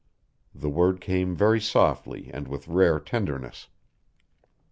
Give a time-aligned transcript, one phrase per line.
[0.55, 3.67] The word came very softly, and with rare tenderness.